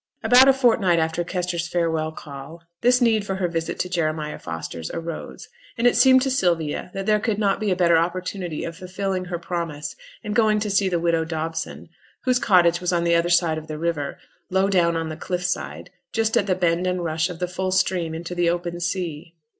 About 0.23 0.47
a 0.47 0.51
fortnight 0.53 0.97
after 0.97 1.23
Kester's 1.23 1.67
farewell 1.67 2.11
call, 2.11 2.63
this 2.81 3.01
need 3.01 3.23
for 3.23 3.35
her 3.35 3.47
visit 3.47 3.77
to 3.77 3.87
Jeremiah 3.87 4.39
Foster's 4.39 4.89
arose; 4.89 5.47
and 5.77 5.85
it 5.85 5.95
seemed 5.95 6.23
to 6.23 6.31
Sylvia 6.31 6.89
that 6.95 7.05
there 7.05 7.19
could 7.19 7.37
not 7.37 7.59
be 7.59 7.69
a 7.69 7.75
better 7.75 7.97
opportunity 7.97 8.63
of 8.63 8.75
fulfilling 8.75 9.25
her 9.25 9.37
promise 9.37 9.95
and 10.23 10.35
going 10.35 10.59
to 10.61 10.71
see 10.71 10.89
the 10.89 10.97
widow 10.99 11.23
Dobson, 11.23 11.87
whose 12.23 12.39
cottage 12.39 12.81
was 12.81 12.91
on 12.91 13.03
the 13.03 13.13
other 13.13 13.29
side 13.29 13.59
of 13.59 13.67
the 13.67 13.77
river, 13.77 14.17
low 14.49 14.69
down 14.71 14.97
on 14.97 15.09
the 15.09 15.15
cliff 15.15 15.43
side, 15.45 15.91
just 16.11 16.35
at 16.35 16.47
the 16.47 16.55
bend 16.55 16.87
and 16.87 17.03
rush 17.05 17.29
of 17.29 17.37
the 17.37 17.47
full 17.47 17.69
stream 17.69 18.15
into 18.15 18.33
the 18.33 18.49
open 18.49 18.79
sea. 18.79 19.35